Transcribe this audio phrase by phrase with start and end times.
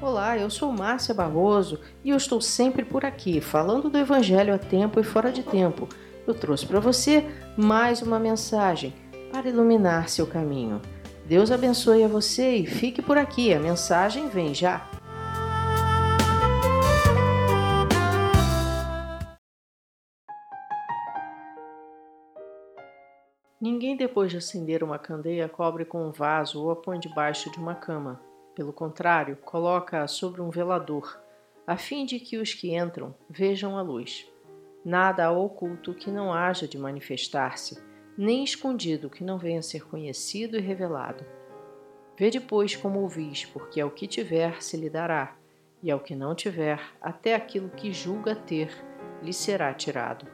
[0.00, 4.58] Olá, eu sou Márcia Barroso e eu estou sempre por aqui, falando do Evangelho a
[4.58, 5.88] tempo e fora de tempo.
[6.24, 8.94] Eu trouxe para você mais uma mensagem
[9.32, 10.80] para iluminar seu caminho.
[11.26, 14.88] Deus abençoe a você e fique por aqui, a mensagem vem já.
[23.60, 27.58] Ninguém, depois de acender uma candeia, cobre com um vaso ou a põe debaixo de
[27.58, 28.27] uma cama
[28.58, 31.22] pelo contrário, coloca-a sobre um velador,
[31.64, 34.26] a fim de que os que entram vejam a luz.
[34.84, 37.80] Nada há oculto que não haja de manifestar-se,
[38.16, 41.24] nem escondido que não venha a ser conhecido e revelado.
[42.18, 45.36] Vê depois como ouvis, porque ao que tiver se lhe dará,
[45.80, 48.72] e ao que não tiver, até aquilo que julga ter
[49.22, 50.26] lhe será tirado.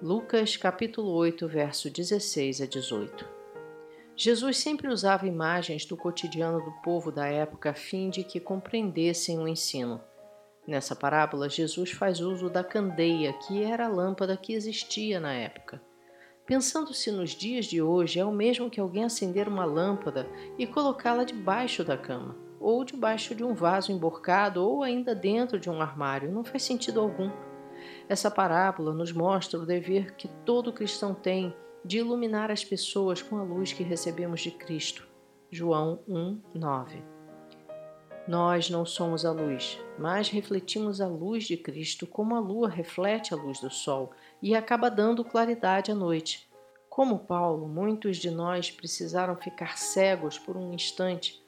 [0.00, 3.35] Lucas capítulo 8, verso 16 a 18.
[4.18, 9.38] Jesus sempre usava imagens do cotidiano do povo da época a fim de que compreendessem
[9.38, 10.00] o ensino.
[10.66, 15.82] Nessa parábola, Jesus faz uso da candeia, que era a lâmpada que existia na época.
[16.46, 20.26] Pensando-se nos dias de hoje, é o mesmo que alguém acender uma lâmpada
[20.58, 25.68] e colocá-la debaixo da cama, ou debaixo de um vaso emborcado, ou ainda dentro de
[25.68, 26.32] um armário.
[26.32, 27.30] Não faz sentido algum.
[28.08, 31.54] Essa parábola nos mostra o dever que todo cristão tem
[31.86, 35.06] de iluminar as pessoas com a luz que recebemos de Cristo.
[35.48, 37.02] João 1, 9.
[38.26, 43.32] Nós não somos a luz, mas refletimos a luz de Cristo como a lua reflete
[43.32, 44.10] a luz do sol
[44.42, 46.50] e acaba dando claridade à noite.
[46.90, 51.40] Como Paulo, muitos de nós precisaram ficar cegos por um instante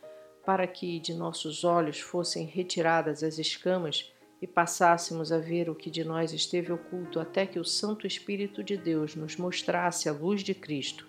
[0.47, 5.91] para que de nossos olhos fossem retiradas as escamas e passássemos a ver o que
[5.91, 10.43] de nós esteve oculto até que o Santo Espírito de Deus nos mostrasse a luz
[10.43, 11.07] de Cristo.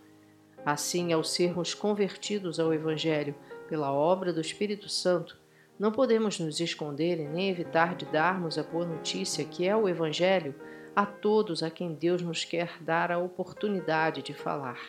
[0.66, 3.36] Assim, ao sermos convertidos ao Evangelho
[3.68, 5.38] pela obra do Espírito Santo,
[5.78, 9.88] não podemos nos esconder e nem evitar de darmos a boa notícia que é o
[9.88, 10.54] Evangelho
[10.96, 14.80] a todos a quem Deus nos quer dar a oportunidade de falar.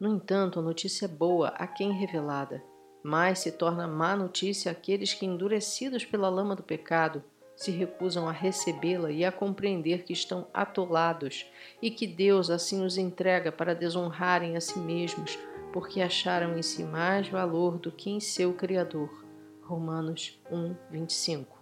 [0.00, 2.62] No entanto, a notícia é boa a quem revelada,
[3.02, 7.22] mas se torna má notícia àqueles que, endurecidos pela lama do pecado,
[7.56, 11.50] se recusam a recebê-la e a compreender que estão atolados
[11.80, 15.38] e que Deus assim os entrega para desonrarem a si mesmos,
[15.72, 19.24] porque acharam em si mais valor do que em seu Criador.
[19.62, 21.56] Romanos 1, 25.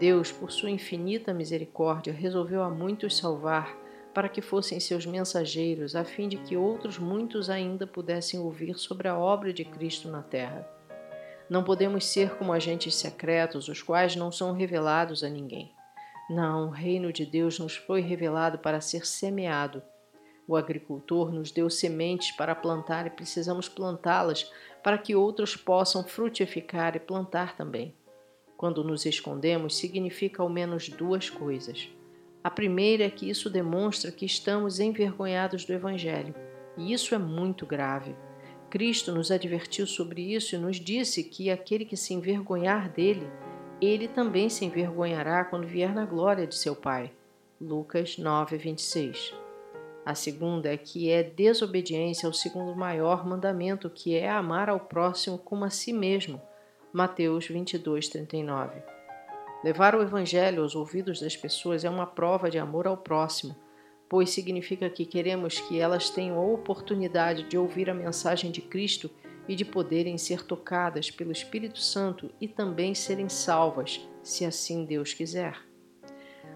[0.00, 3.78] Deus, por sua infinita misericórdia, resolveu a muitos salvar
[4.12, 9.08] para que fossem seus mensageiros, a fim de que outros muitos ainda pudessem ouvir sobre
[9.08, 10.68] a obra de Cristo na terra.
[11.48, 15.72] Não podemos ser como agentes secretos, os quais não são revelados a ninguém.
[16.30, 19.82] Não, o reino de Deus nos foi revelado para ser semeado.
[20.48, 24.50] O agricultor nos deu sementes para plantar e precisamos plantá-las
[24.82, 27.94] para que outros possam frutificar e plantar também.
[28.56, 31.90] Quando nos escondemos, significa ao menos duas coisas.
[32.42, 36.34] A primeira é que isso demonstra que estamos envergonhados do Evangelho,
[36.76, 38.14] e isso é muito grave.
[38.74, 43.30] Cristo nos advertiu sobre isso e nos disse que aquele que se envergonhar dele,
[43.80, 47.12] ele também se envergonhará quando vier na glória de seu Pai.
[47.60, 49.32] Lucas 9, 26.
[50.04, 55.38] A segunda é que é desobediência ao segundo maior mandamento, que é amar ao próximo
[55.38, 56.42] como a si mesmo.
[56.92, 58.82] Mateus 22, 39.
[59.62, 63.54] Levar o Evangelho aos ouvidos das pessoas é uma prova de amor ao próximo
[64.08, 69.10] pois significa que queremos que elas tenham a oportunidade de ouvir a mensagem de Cristo
[69.48, 75.12] e de poderem ser tocadas pelo Espírito Santo e também serem salvas, se assim Deus
[75.12, 75.58] quiser.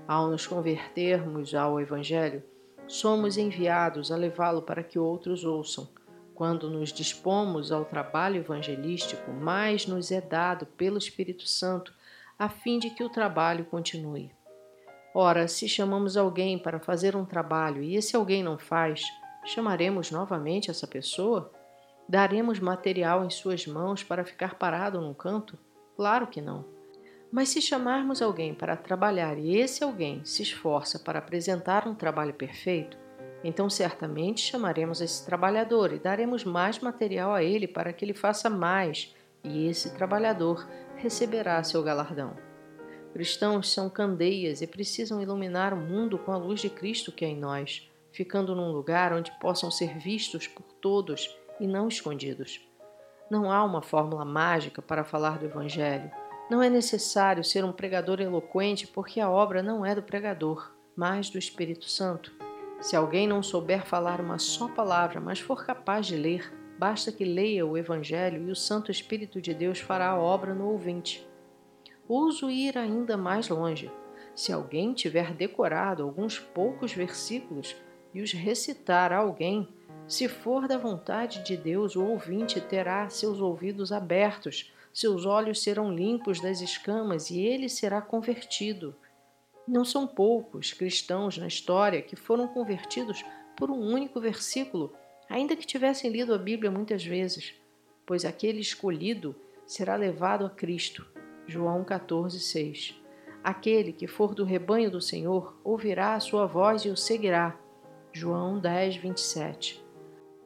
[0.07, 2.43] Ao nos convertermos ao Evangelho,
[2.87, 5.89] somos enviados a levá-lo para que outros ouçam.
[6.35, 11.93] Quando nos dispomos ao trabalho evangelístico, mais nos é dado pelo Espírito Santo
[12.39, 14.31] a fim de que o trabalho continue.
[15.21, 19.03] Ora, se chamamos alguém para fazer um trabalho e esse alguém não faz,
[19.45, 21.51] chamaremos novamente essa pessoa?
[22.09, 25.59] Daremos material em suas mãos para ficar parado num canto?
[25.97, 26.65] Claro que não.
[27.33, 32.35] Mas se chamarmos alguém para trabalhar e esse alguém se esforça para apresentar um trabalho
[32.35, 32.97] perfeito,
[33.43, 38.49] então certamente chamaremos esse trabalhador e daremos mais material a ele para que ele faça
[38.49, 39.13] mais,
[39.43, 40.65] e esse trabalhador
[40.95, 42.47] receberá seu galardão.
[43.13, 47.29] Cristãos são candeias e precisam iluminar o mundo com a luz de Cristo que é
[47.29, 52.61] em nós, ficando num lugar onde possam ser vistos por todos e não escondidos.
[53.31, 56.11] Não há uma fórmula mágica para falar do Evangelho.
[56.51, 61.29] Não é necessário ser um pregador eloquente, porque a obra não é do pregador, mas
[61.29, 62.33] do Espírito Santo.
[62.81, 67.25] Se alguém não souber falar uma só palavra, mas for capaz de ler, basta que
[67.25, 71.28] leia o Evangelho e o Santo Espírito de Deus fará a obra no ouvinte.
[72.09, 73.91] Ouso ir ainda mais longe.
[74.35, 77.77] Se alguém tiver decorado alguns poucos versículos
[78.15, 79.69] e os recitar a alguém,
[80.07, 85.93] se for da vontade de Deus, o ouvinte terá seus ouvidos abertos, seus olhos serão
[85.93, 88.97] limpos das escamas e ele será convertido.
[89.67, 93.23] Não são poucos cristãos na história que foram convertidos
[93.55, 94.95] por um único versículo,
[95.29, 97.55] ainda que tivessem lido a Bíblia muitas vezes,
[98.07, 101.18] pois aquele escolhido será levado a Cristo.
[101.49, 103.03] João 14, 6.
[103.43, 107.59] Aquele que for do rebanho do Senhor ouvirá a sua voz e o seguirá.
[108.13, 109.83] João 10, 27.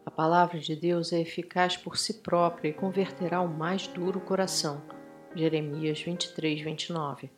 [0.07, 4.81] A palavra de Deus é eficaz por si própria e converterá o mais duro coração.
[5.35, 7.29] Jeremias 23, 29.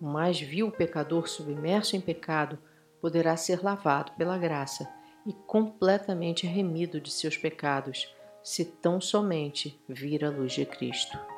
[0.00, 2.58] O mais vil pecador submerso em pecado
[3.00, 4.92] poderá ser lavado pela graça
[5.24, 8.12] e completamente remido de seus pecados,
[8.42, 11.35] se tão somente vir a luz de Cristo.